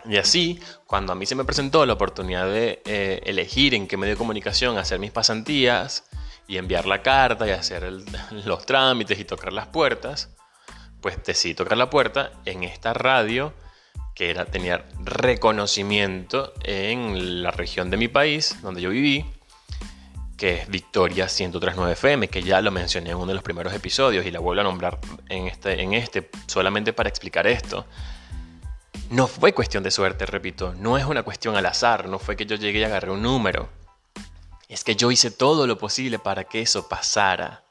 Y 0.08 0.18
así, 0.18 0.60
cuando 0.86 1.12
a 1.12 1.16
mí 1.16 1.26
se 1.26 1.36
me 1.36 1.44
presentó 1.44 1.86
la 1.86 1.94
oportunidad 1.94 2.46
de 2.46 2.82
eh, 2.86 3.22
elegir 3.26 3.74
en 3.74 3.88
qué 3.88 3.98
medio 3.98 4.14
de 4.14 4.18
comunicación 4.18 4.78
hacer 4.78 5.00
mis 5.00 5.12
pasantías 5.12 6.06
y 6.48 6.58
enviar 6.58 6.86
la 6.86 7.02
carta 7.02 7.48
y 7.48 7.52
hacer 7.52 7.92
los 8.46 8.66
trámites 8.66 9.20
y 9.20 9.26
tocar 9.26 9.52
las 9.52 9.68
puertas, 9.68 10.30
pues 11.02 11.18
decidí 11.24 11.56
tocar 11.56 11.78
la 11.78 11.90
puerta 11.90 12.32
en 12.46 12.64
esta 12.64 12.94
radio 12.94 13.54
que 14.16 14.30
era, 14.30 14.46
tenía 14.46 14.86
reconocimiento 15.04 16.54
en 16.64 17.44
la 17.44 17.52
región 17.52 17.90
de 17.90 17.98
mi 17.98 18.08
país, 18.08 18.62
donde 18.62 18.82
yo 18.82 18.90
viví, 18.90 19.26
que 20.38 20.62
es 20.62 20.68
Victoria 20.68 21.26
103.9 21.26 21.92
FM, 21.92 22.28
que 22.28 22.44
ya 22.44 22.62
lo 22.62 22.72
mencioné 22.72 23.12
en 23.12 23.18
uno 23.18 23.28
de 23.28 23.36
los 23.36 23.44
primeros 23.44 23.74
episodios 23.74 24.26
y 24.26 24.32
la 24.32 24.40
vuelvo 24.40 24.62
a 24.62 24.64
nombrar 24.66 25.00
en 25.30 25.48
este, 25.48 25.82
en 25.82 25.94
este 25.94 26.30
solamente 26.48 26.94
para 26.94 27.10
explicar 27.10 27.48
esto. 27.48 27.86
No 29.10 29.28
fue 29.28 29.54
cuestión 29.54 29.84
de 29.84 29.92
suerte, 29.92 30.26
repito, 30.26 30.74
no 30.74 30.98
es 30.98 31.06
una 31.06 31.24
cuestión 31.24 31.56
al 31.56 31.66
azar, 31.66 32.08
no 32.08 32.20
fue 32.20 32.36
que 32.36 32.46
yo 32.46 32.56
llegué 32.56 32.80
y 32.80 32.84
agarré 32.84 33.12
un 33.12 33.22
número. 33.22 33.70
Es 34.68 34.84
que 34.84 34.96
yo 34.96 35.12
hice 35.12 35.32
todo 35.32 35.68
lo 35.68 35.78
posible 35.78 36.20
para 36.20 36.44
que 36.46 36.62
eso 36.62 36.90
pasara. 36.90 37.64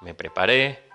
Me 0.00 0.14
preparé, 0.14 0.88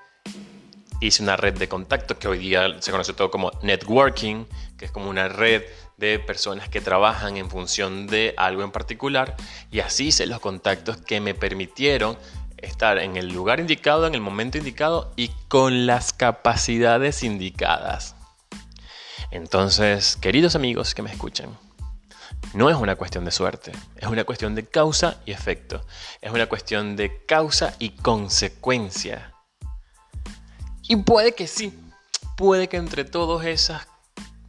hice 1.08 1.24
una 1.24 1.36
red 1.36 1.58
de 1.58 1.68
contactos 1.68 2.18
que 2.18 2.28
hoy 2.28 2.38
día 2.38 2.78
se 2.80 2.92
conoce 2.92 3.14
todo 3.14 3.30
como 3.30 3.52
networking, 3.62 4.46
que 4.78 4.86
es 4.86 4.92
como 4.92 5.10
una 5.10 5.28
red 5.28 5.64
de 5.98 6.20
personas 6.20 6.70
que 6.70 6.82
trabajan 6.82 7.38
en 7.38 7.50
función 7.50 8.08
de 8.08 8.34
algo 8.38 8.64
en 8.64 8.72
particular 8.72 9.36
y 9.72 9.80
así 9.80 10.08
hice 10.08 10.26
los 10.26 10.40
contactos 10.40 10.98
que 10.98 11.20
me 11.20 11.34
permitieron 11.34 12.18
estar 12.58 12.98
en 12.98 13.18
el 13.18 13.28
lugar 13.28 13.60
indicado, 13.60 14.08
en 14.08 14.16
el 14.16 14.22
momento 14.22 14.58
indicado 14.58 15.12
y 15.16 15.30
con 15.48 15.86
las 15.86 16.14
capacidades 16.14 17.24
indicadas. 17.24 18.16
Entonces, 19.32 20.16
queridos 20.16 20.56
amigos 20.56 20.96
que 20.96 21.02
me 21.02 21.12
escuchan, 21.12 21.58
no 22.54 22.70
es 22.70 22.76
una 22.76 22.96
cuestión 22.96 23.26
de 23.26 23.32
suerte, 23.32 23.72
es 23.98 24.08
una 24.08 24.24
cuestión 24.24 24.56
de 24.56 24.66
causa 24.68 25.22
y 25.26 25.32
efecto, 25.32 25.86
es 26.22 26.32
una 26.32 26.48
cuestión 26.48 26.96
de 26.96 27.26
causa 27.26 27.74
y 27.80 27.92
consecuencia. 27.92 29.33
Y 30.86 30.98
puede 30.98 31.34
que 31.34 31.48
sí, 31.48 31.74
puede 32.36 32.68
que 32.68 32.78
entre 32.78 33.06
todos 33.06 33.46
esos 33.46 33.78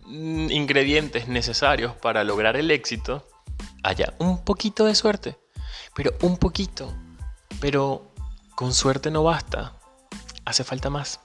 mm, 0.04 0.50
ingredientes 0.50 1.28
necesarios 1.28 1.94
para 1.94 2.24
lograr 2.24 2.56
el 2.56 2.70
éxito 2.70 3.26
haya 3.84 4.14
un 4.18 4.44
poquito 4.44 4.84
de 4.84 4.96
suerte, 4.96 5.38
pero 5.94 6.12
un 6.22 6.36
poquito, 6.36 6.92
pero 7.60 8.10
con 8.56 8.74
suerte 8.74 9.10
no 9.12 9.22
basta, 9.22 9.74
hace 10.44 10.64
falta 10.64 10.90
más. 10.90 11.20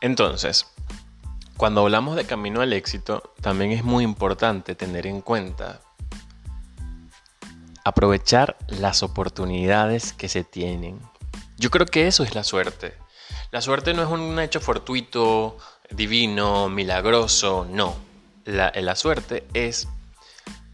Entonces, 0.00 0.64
cuando 1.58 1.80
hablamos 1.80 2.14
de 2.14 2.24
camino 2.24 2.60
al 2.60 2.72
éxito, 2.72 3.34
también 3.40 3.72
es 3.72 3.82
muy 3.82 4.04
importante 4.04 4.76
tener 4.76 5.08
en 5.08 5.20
cuenta 5.20 5.80
aprovechar 7.84 8.56
las 8.68 9.02
oportunidades 9.02 10.12
que 10.12 10.28
se 10.28 10.44
tienen. 10.44 11.00
Yo 11.56 11.70
creo 11.70 11.86
que 11.86 12.06
eso 12.06 12.22
es 12.22 12.36
la 12.36 12.44
suerte. 12.44 12.94
La 13.50 13.60
suerte 13.60 13.92
no 13.92 14.02
es 14.02 14.08
un 14.08 14.38
hecho 14.38 14.60
fortuito, 14.60 15.58
divino, 15.90 16.68
milagroso, 16.68 17.66
no. 17.68 17.96
La, 18.44 18.94
suerte 18.94 19.44
es 19.52 19.88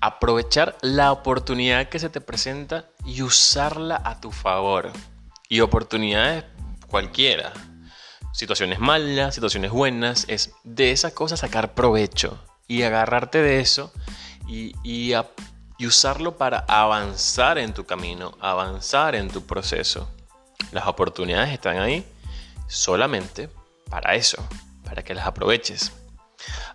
aprovechar 0.03 0.77
la 0.83 1.13
oportunidad 1.13 1.89
que 1.89 1.99
se 1.99 2.11
te 2.11 2.21
presenta 2.21 2.85
y 3.07 3.23
usarla 3.23 4.03
a 4.05 4.21
tu 4.21 4.31
favor. 4.33 4.93
Y 5.49 5.61
oportunidades 5.61 6.45
cualquiera, 6.89 7.55
situaciones 8.35 8.81
malas, 8.81 9.37
situaciones 9.37 9.71
buenas, 9.71 10.27
es 10.29 10.53
de 10.65 10.91
esas 10.91 11.13
cosas 11.13 11.41
sacar 11.41 11.73
provecho 11.73 12.37
y 12.67 12.83
agarrarte 12.83 13.41
de 13.41 13.61
eso 13.61 13.93
y, 14.49 14.75
y, 14.83 15.15
usarlo 15.87 16.37
para 16.39 16.65
avanzar 16.67 17.59
en 17.59 17.75
tu 17.75 17.85
camino, 17.85 18.37
avanzar 18.41 19.15
en 19.15 19.29
tu 19.29 19.45
proceso. 19.47 20.09
Las 20.73 20.87
oportunidades 20.87 21.53
están 21.53 21.79
ahí 21.79 22.05
solamente 22.67 23.51
para 23.91 24.15
eso, 24.15 24.43
para 24.83 25.05
que 25.05 25.15
las 25.15 25.27
aproveches. 25.27 25.93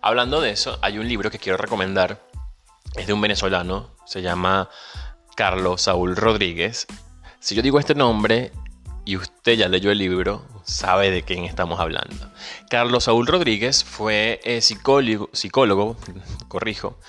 Hablando 0.02 0.42
de 0.42 0.52
eso, 0.52 0.78
hay 0.82 1.00
un 1.00 1.08
libro 1.08 1.32
que 1.32 1.40
quiero 1.40 1.58
recomendar, 1.58 2.22
es 2.96 3.08
de 3.08 3.14
un 3.14 3.22
venezolano, 3.22 3.90
se 4.06 4.22
llama 4.22 4.70
Carlos 5.36 5.82
Saúl 5.82 6.16
Rodríguez. 6.16 6.86
Si 7.40 7.56
yo 7.56 7.64
digo 7.64 7.80
este 7.80 7.96
nombre, 7.96 8.52
y 9.10 9.18
usted 9.18 9.54
ya 9.54 9.68
leyó 9.68 9.90
el 9.90 9.98
libro, 9.98 10.46
sabe 10.66 11.10
de 11.10 11.24
quién 11.24 11.44
estamos 11.44 11.80
hablando. 11.80 12.32
Carlos 12.70 13.06
Saúl 13.06 13.26
Rodríguez 13.26 13.84
fue 13.84 14.40
eh, 14.44 14.62
psicólogo, 14.62 15.32
psicólogo, 15.34 15.98
corrijo, 16.48 17.00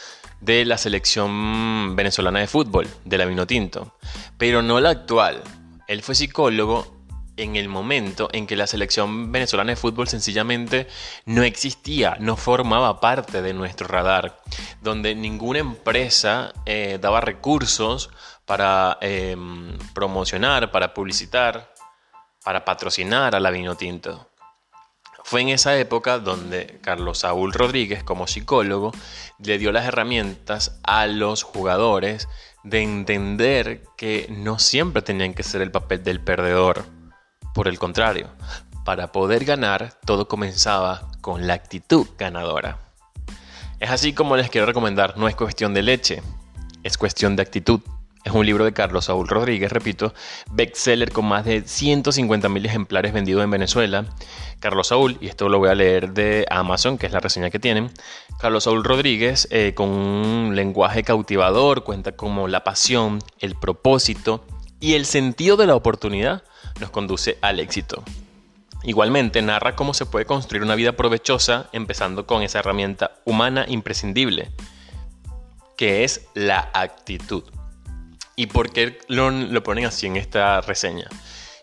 de 0.40 0.64
la 0.64 0.78
selección 0.78 1.94
venezolana 1.96 2.38
de 2.38 2.46
fútbol, 2.46 2.88
de 3.04 3.18
la 3.18 3.26
Vinotinto, 3.26 3.94
pero 4.38 4.62
no 4.62 4.80
la 4.80 4.88
actual. 4.88 5.42
Él 5.88 6.02
fue 6.02 6.14
psicólogo 6.14 6.96
en 7.36 7.56
el 7.56 7.68
momento 7.68 8.30
en 8.32 8.46
que 8.46 8.56
la 8.56 8.66
selección 8.66 9.30
venezolana 9.30 9.72
de 9.72 9.76
fútbol 9.76 10.08
sencillamente 10.08 10.86
no 11.26 11.42
existía, 11.42 12.16
no 12.18 12.38
formaba 12.38 12.98
parte 13.00 13.42
de 13.42 13.52
nuestro 13.52 13.86
radar, 13.88 14.40
donde 14.80 15.14
ninguna 15.14 15.58
empresa 15.58 16.54
eh, 16.64 16.98
daba 16.98 17.20
recursos 17.20 18.08
para 18.46 18.98
em, 19.00 19.78
promocionar, 19.94 20.72
para 20.72 20.92
publicitar 20.92 21.69
para 22.44 22.64
patrocinar 22.64 23.34
a 23.34 23.40
la 23.40 23.50
Vino 23.50 23.76
Tinto. 23.76 24.28
Fue 25.24 25.42
en 25.42 25.50
esa 25.50 25.76
época 25.76 26.18
donde 26.18 26.78
Carlos 26.82 27.18
Saúl 27.18 27.52
Rodríguez, 27.52 28.02
como 28.02 28.26
psicólogo, 28.26 28.92
le 29.38 29.58
dio 29.58 29.70
las 29.70 29.84
herramientas 29.84 30.80
a 30.82 31.06
los 31.06 31.42
jugadores 31.42 32.28
de 32.64 32.82
entender 32.82 33.84
que 33.96 34.26
no 34.30 34.58
siempre 34.58 35.02
tenían 35.02 35.34
que 35.34 35.42
ser 35.42 35.60
el 35.60 35.70
papel 35.70 36.02
del 36.02 36.20
perdedor. 36.20 36.84
Por 37.54 37.68
el 37.68 37.78
contrario, 37.78 38.28
para 38.84 39.12
poder 39.12 39.44
ganar, 39.44 39.94
todo 40.04 40.26
comenzaba 40.26 41.10
con 41.20 41.46
la 41.46 41.54
actitud 41.54 42.06
ganadora. 42.18 42.78
Es 43.78 43.90
así 43.90 44.12
como 44.12 44.36
les 44.36 44.50
quiero 44.50 44.66
recomendar, 44.66 45.16
no 45.16 45.28
es 45.28 45.36
cuestión 45.36 45.74
de 45.74 45.82
leche, 45.82 46.22
es 46.82 46.98
cuestión 46.98 47.36
de 47.36 47.42
actitud. 47.42 47.80
Es 48.22 48.32
un 48.32 48.44
libro 48.44 48.66
de 48.66 48.74
Carlos 48.74 49.06
Saúl 49.06 49.28
Rodríguez, 49.28 49.72
repito, 49.72 50.12
bestseller 50.50 51.10
con 51.10 51.24
más 51.24 51.46
de 51.46 51.64
150.000 51.64 52.66
ejemplares 52.66 53.14
vendidos 53.14 53.42
en 53.42 53.50
Venezuela. 53.50 54.04
Carlos 54.58 54.88
Saúl, 54.88 55.16
y 55.22 55.28
esto 55.28 55.48
lo 55.48 55.58
voy 55.58 55.70
a 55.70 55.74
leer 55.74 56.12
de 56.12 56.46
Amazon, 56.50 56.98
que 56.98 57.06
es 57.06 57.12
la 57.12 57.20
reseña 57.20 57.48
que 57.48 57.58
tienen. 57.58 57.90
Carlos 58.38 58.64
Saúl 58.64 58.84
Rodríguez, 58.84 59.48
eh, 59.50 59.72
con 59.74 59.88
un 59.88 60.54
lenguaje 60.54 61.02
cautivador, 61.02 61.82
cuenta 61.82 62.12
como 62.12 62.46
la 62.46 62.62
pasión, 62.62 63.20
el 63.38 63.54
propósito 63.54 64.44
y 64.80 64.94
el 64.94 65.06
sentido 65.06 65.56
de 65.56 65.66
la 65.66 65.74
oportunidad 65.74 66.42
nos 66.78 66.90
conduce 66.90 67.38
al 67.40 67.58
éxito. 67.58 68.02
Igualmente 68.82 69.40
narra 69.40 69.76
cómo 69.76 69.94
se 69.94 70.06
puede 70.06 70.26
construir 70.26 70.62
una 70.62 70.74
vida 70.74 70.92
provechosa 70.92 71.68
empezando 71.72 72.26
con 72.26 72.42
esa 72.42 72.58
herramienta 72.58 73.12
humana 73.24 73.64
imprescindible, 73.66 74.50
que 75.76 76.04
es 76.04 76.26
la 76.34 76.70
actitud. 76.74 77.44
¿Y 78.40 78.46
por 78.46 78.72
qué 78.72 78.98
lo, 79.08 79.62
ponen 79.62 79.84
así 79.84 80.06
en 80.06 80.16
esta 80.16 80.62
reseña? 80.62 81.06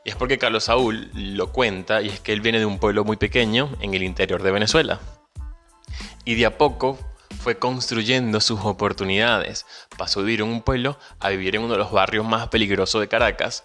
Y 0.05 0.11
es 0.11 0.15
porque 0.15 0.37
Carlos 0.37 0.65
Saúl 0.65 1.09
lo 1.15 1.51
cuenta 1.51 2.03
y 2.03 2.09
es 2.09 2.19
que 2.19 2.33
él 2.33 2.41
viene 2.41 2.59
de 2.59 2.67
un 2.67 2.77
pueblo 2.77 3.03
muy 3.03 3.17
pequeño 3.17 3.75
en 3.81 3.95
el 3.95 4.03
interior 4.03 4.43
de 4.43 4.51
Venezuela. 4.51 4.99
Y 6.23 6.35
de 6.35 6.45
a 6.45 6.59
poco 6.59 6.99
fue 7.39 7.57
construyendo 7.57 8.41
sus 8.41 8.59
oportunidades. 8.59 9.65
Pasó 9.97 10.19
de 10.19 10.27
vivir 10.27 10.41
en 10.41 10.49
un 10.49 10.61
pueblo 10.61 10.99
a 11.19 11.29
vivir 11.29 11.55
en 11.55 11.63
uno 11.63 11.73
de 11.73 11.79
los 11.79 11.91
barrios 11.91 12.27
más 12.27 12.49
peligrosos 12.49 13.01
de 13.01 13.07
Caracas 13.07 13.63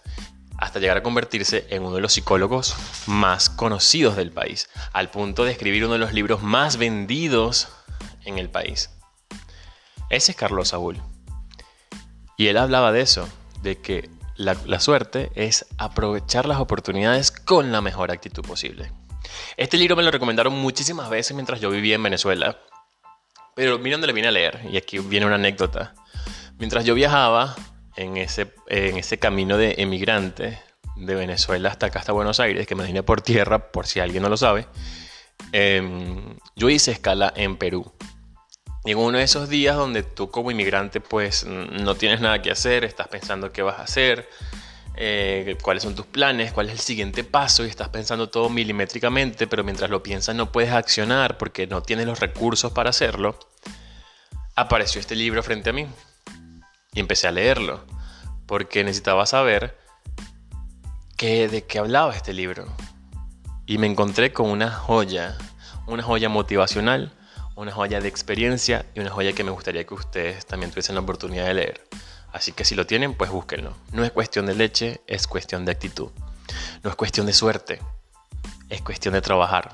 hasta 0.57 0.81
llegar 0.81 0.97
a 0.97 1.03
convertirse 1.03 1.67
en 1.69 1.83
uno 1.83 1.97
de 1.97 2.01
los 2.01 2.15
psicólogos 2.15 2.75
más 3.07 3.51
conocidos 3.51 4.17
del 4.17 4.33
país, 4.33 4.71
al 4.95 5.11
punto 5.11 5.45
de 5.45 5.53
escribir 5.53 5.85
uno 5.85 5.93
de 5.93 5.99
los 5.99 6.15
libros 6.15 6.43
más 6.43 6.79
vendidos 6.79 7.69
en 8.25 8.39
el 8.39 8.49
país. 8.49 8.89
Ese 10.09 10.33
es 10.33 10.39
Carlos 10.39 10.69
Saúl. 10.69 11.03
Y 12.37 12.49
él 12.49 12.57
hablaba 12.57 12.93
de 12.93 13.03
eso, 13.03 13.29
de 13.63 13.79
que 13.81 14.11
la, 14.37 14.81
suerte 14.81 15.31
es 15.35 15.67
aprovechar 15.79 16.47
las 16.47 16.59
oportunidades 16.59 17.31
con 17.31 17.73
la 17.73 17.81
mejor 17.81 18.11
actitud 18.11 18.43
posible. 18.43 18.93
Este 19.57 19.77
libro 19.77 19.97
me 19.97 20.03
lo 20.03 20.11
recomendaron 20.11 20.53
muchísimas 20.55 21.09
veces 21.11 21.35
mientras 21.35 21.61
yo 21.61 21.71
vivía 21.71 21.95
en 21.95 22.03
Venezuela. 22.03 22.59
Pero 23.55 23.79
miren 23.79 24.01
dónde 24.01 24.07
le 24.09 24.13
vine 24.15 24.29
a 24.29 24.33
leer, 24.33 24.61
y 24.71 24.77
aquí 24.77 24.99
viene 24.99 25.27
una 25.27 25.35
anécdota. 25.35 25.95
Mientras 26.59 26.85
yo 26.85 26.95
viajaba 26.95 27.55
en 27.97 28.17
ese, 28.17 28.53
en 28.69 28.97
ese 28.97 29.19
camino 29.19 29.59
de 29.59 29.75
emigrante 29.79 30.59
de 30.97 31.15
Venezuela 31.15 31.69
hasta 31.69 31.87
acá, 31.87 32.01
hasta 32.01 32.13
Buenos 32.13 32.41
Aires, 32.41 32.67
que 32.67 32.75
me 32.75 32.85
vine 32.85 33.03
por 33.03 33.21
tierra, 33.21 33.71
por 33.71 33.87
si 33.87 34.01
alguien 34.01 34.23
no 34.23 34.29
lo 34.29 34.37
sabe, 34.37 34.67
em, 35.53 36.37
yo 36.57 36.71
hice 36.71 36.93
escala 36.93 37.33
en 37.37 37.57
Perú. 37.57 37.93
Y 38.85 38.93
en 38.93 38.99
uno 38.99 39.19
de 39.19 39.25
esos 39.25 39.49
días 39.49 39.77
donde 39.77 40.03
tú 40.03 40.31
como 40.31 40.51
inmigrante 40.51 41.01
pues 41.01 41.45
no 41.45 41.95
tienes 41.95 42.21
nada 42.21 42.43
que 42.43 42.51
hacer, 42.51 42.85
estás 42.85 43.09
pensando 43.09 43.53
qué 43.53 43.63
vas 43.63 43.79
a 43.79 43.83
hacer, 43.83 44.29
eh, 44.97 45.57
cuáles 45.63 45.85
son 45.85 45.95
tus 45.95 46.07
planes, 46.07 46.53
cuál 46.53 46.67
es 46.67 46.73
el 46.73 46.81
siguiente 46.81 47.25
paso 47.25 47.65
y 47.65 47.69
estás 47.69 47.89
pensando 47.91 48.29
todo 48.29 48.49
milimétricamente, 48.49 49.47
pero 49.47 49.63
mientras 49.63 49.89
lo 49.89 50.03
piensas 50.03 50.35
no 50.35 50.51
puedes 50.51 50.73
accionar 50.73 51.39
porque 51.39 51.67
no 51.67 51.83
tienes 51.83 52.07
los 52.07 52.21
recursos 52.21 52.73
para 52.73 52.91
hacerlo, 52.91 53.39
apareció 54.57 55.01
este 55.01 55.15
libro 55.15 55.43
frente 55.43 55.71
a 55.71 55.73
mí 55.73 55.87
y 56.93 57.01
empecé 57.01 57.29
a 57.29 57.31
leerlo 57.31 57.85
porque 58.47 58.85
necesitaba 58.85 59.25
saber 59.27 59.79
qué, 61.17 61.49
de 61.49 61.65
qué 61.65 61.79
hablaba 61.79 62.15
este 62.15 62.35
libro. 62.35 62.67
Y 63.65 63.79
me 63.79 63.87
encontré 63.87 64.33
con 64.33 64.51
una 64.51 64.71
joya, 64.71 65.39
una 65.87 66.03
joya 66.03 66.29
motivacional, 66.29 67.13
una 67.57 67.73
joya 67.73 68.01
de 68.01 68.09
experiencia 68.09 68.87
y 68.95 69.01
una 69.01 69.11
joya 69.11 69.33
que 69.33 69.45
me 69.45 69.51
gustaría 69.51 69.85
que 69.85 69.95
ustedes 69.95 70.47
también 70.47 70.71
tuviesen 70.71 70.95
la 70.95 71.01
oportunidad 71.01 71.47
de 71.47 71.55
leer. 71.55 71.85
Así 72.33 72.53
que 72.53 72.65
si 72.65 72.75
lo 72.75 72.87
tienen, 72.87 73.15
pues 73.15 73.31
búsquenlo. 73.31 73.77
No 73.93 74.05
es 74.05 74.11
cuestión 74.11 74.47
de 74.47 74.55
leche, 74.55 75.03
es 75.07 75.27
cuestión 75.27 75.65
de 75.65 75.73
actitud. 75.73 76.11
No 76.83 76.91
es 76.91 76.97
cuestión 76.97 77.27
de 77.27 77.33
suerte, 77.33 77.81
es 78.69 78.83
cuestión 78.83 79.15
de 79.15 79.21
trabajar. 79.21 79.71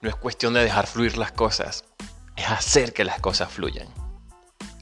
No 0.00 0.10
es 0.10 0.16
cuestión 0.16 0.52
de 0.54 0.62
dejar 0.62 0.86
fluir 0.86 1.16
las 1.16 1.32
cosas, 1.32 1.84
es 2.36 2.48
hacer 2.48 2.92
que 2.92 3.04
las 3.04 3.20
cosas 3.20 3.50
fluyan. 3.50 3.88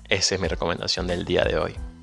Esa 0.09 0.35
es 0.35 0.41
mi 0.41 0.49
recomendación 0.49 1.07
del 1.07 1.25
día 1.25 1.45
de 1.45 1.57
hoy. 1.57 1.93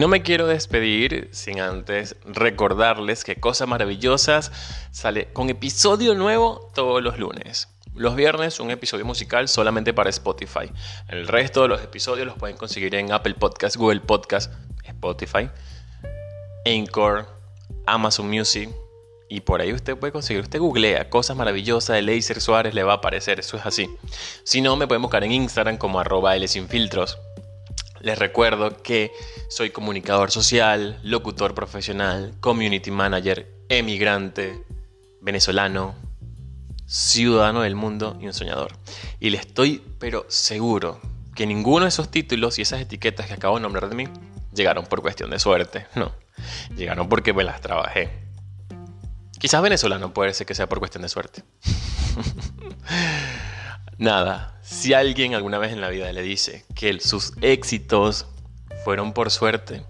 No 0.00 0.08
me 0.08 0.22
quiero 0.22 0.46
despedir 0.46 1.28
sin 1.30 1.60
antes 1.60 2.16
recordarles 2.24 3.22
que 3.22 3.36
Cosas 3.36 3.68
Maravillosas 3.68 4.50
sale 4.92 5.30
con 5.34 5.50
episodio 5.50 6.14
nuevo 6.14 6.70
todos 6.74 7.02
los 7.02 7.18
lunes. 7.18 7.68
Los 7.94 8.16
viernes 8.16 8.60
un 8.60 8.70
episodio 8.70 9.04
musical 9.04 9.46
solamente 9.46 9.92
para 9.92 10.08
Spotify. 10.08 10.72
El 11.08 11.28
resto 11.28 11.60
de 11.60 11.68
los 11.68 11.82
episodios 11.82 12.26
los 12.26 12.38
pueden 12.38 12.56
conseguir 12.56 12.94
en 12.94 13.12
Apple 13.12 13.34
Podcast, 13.34 13.76
Google 13.76 14.00
Podcast, 14.00 14.50
Spotify, 14.84 15.50
Anchor, 16.64 17.26
Amazon 17.84 18.30
Music. 18.30 18.70
Y 19.28 19.42
por 19.42 19.60
ahí 19.60 19.74
usted 19.74 19.98
puede 19.98 20.14
conseguir, 20.14 20.44
usted 20.44 20.60
googlea 20.60 21.10
Cosas 21.10 21.36
Maravillosas 21.36 21.96
de 21.96 22.00
Laser 22.00 22.40
Suárez, 22.40 22.72
le 22.72 22.84
va 22.84 22.92
a 22.94 22.96
aparecer, 22.96 23.38
eso 23.38 23.58
es 23.58 23.66
así. 23.66 23.90
Si 24.44 24.62
no, 24.62 24.76
me 24.76 24.86
pueden 24.86 25.02
buscar 25.02 25.24
en 25.24 25.32
Instagram 25.32 25.76
como 25.76 26.00
arroba 26.00 26.34
L. 26.36 26.48
Les 28.00 28.18
recuerdo 28.18 28.82
que 28.82 29.12
soy 29.48 29.70
comunicador 29.70 30.30
social, 30.30 30.98
locutor 31.02 31.54
profesional, 31.54 32.34
community 32.40 32.90
manager, 32.90 33.50
emigrante, 33.68 34.64
venezolano, 35.20 35.94
ciudadano 36.86 37.62
del 37.62 37.76
mundo 37.76 38.16
y 38.20 38.26
un 38.26 38.32
soñador. 38.32 38.72
Y 39.20 39.30
le 39.30 39.38
estoy, 39.38 39.82
pero 39.98 40.26
seguro, 40.28 41.00
que 41.34 41.46
ninguno 41.46 41.84
de 41.84 41.90
esos 41.90 42.10
títulos 42.10 42.58
y 42.58 42.62
esas 42.62 42.80
etiquetas 42.80 43.26
que 43.26 43.34
acabo 43.34 43.56
de 43.56 43.62
nombrar 43.62 43.88
de 43.88 43.94
mí 43.94 44.08
llegaron 44.54 44.86
por 44.86 45.02
cuestión 45.02 45.30
de 45.30 45.38
suerte. 45.38 45.86
No, 45.94 46.12
llegaron 46.76 47.08
porque 47.08 47.34
me 47.34 47.44
las 47.44 47.60
trabajé. 47.60 48.10
Quizás 49.38 49.62
venezolano 49.62 50.12
puede 50.12 50.34
ser 50.34 50.46
que 50.46 50.54
sea 50.54 50.68
por 50.68 50.78
cuestión 50.78 51.02
de 51.02 51.08
suerte. 51.08 51.42
Nada, 54.00 54.58
si 54.62 54.94
alguien 54.94 55.34
alguna 55.34 55.58
vez 55.58 55.72
en 55.72 55.82
la 55.82 55.90
vida 55.90 56.10
le 56.10 56.22
dice 56.22 56.64
que 56.74 56.98
sus 57.00 57.34
éxitos 57.42 58.24
fueron 58.82 59.12
por 59.12 59.30
suerte, 59.30 59.84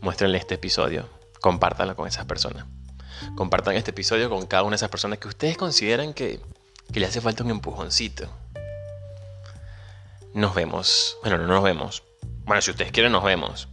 muéstrenle 0.00 0.38
este 0.38 0.54
episodio, 0.54 1.08
compártanlo 1.40 1.96
con 1.96 2.06
esas 2.06 2.26
personas. 2.26 2.66
Compartan 3.34 3.74
este 3.74 3.90
episodio 3.90 4.30
con 4.30 4.46
cada 4.46 4.62
una 4.62 4.70
de 4.70 4.76
esas 4.76 4.90
personas 4.90 5.18
que 5.18 5.26
ustedes 5.26 5.56
consideran 5.56 6.14
que, 6.14 6.38
le 6.94 7.06
hace 7.06 7.20
falta 7.20 7.42
un 7.42 7.50
empujoncito. 7.50 8.28
Nos 10.32 10.54
vemos. 10.54 11.16
Bueno, 11.22 11.38
no 11.38 11.48
nos 11.48 11.64
vemos. 11.64 12.04
Bueno, 12.44 12.62
si 12.62 12.70
ustedes 12.70 12.92
quieren, 12.92 13.10
nos 13.10 13.24
vemos. 13.24 13.66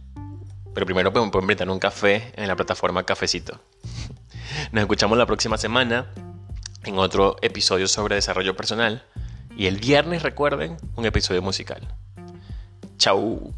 Pero 0.74 0.86
primero 0.86 1.12
pueden, 1.12 1.30
brindar 1.30 1.70
un 1.70 1.78
café 1.78 2.32
en 2.34 2.48
la 2.48 2.56
plataforma 2.56 3.04
Cafecito. 3.04 3.60
Nos 4.72 4.82
escuchamos 4.82 5.16
la 5.16 5.26
próxima 5.26 5.56
semana 5.56 6.12
en 6.82 6.98
otro 6.98 7.36
episodio 7.42 7.86
sobre 7.86 8.16
desarrollo 8.16 8.56
personal. 8.56 9.04
Y 9.56 9.66
el 9.66 9.78
viernes, 9.78 10.22
recuerden, 10.22 10.76
un 10.96 11.06
episodio 11.06 11.40
musical. 11.40 11.80
Chau. 12.98 13.54